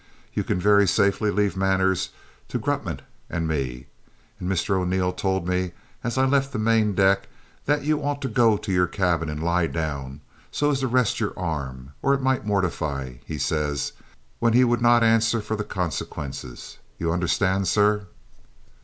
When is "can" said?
0.43-0.59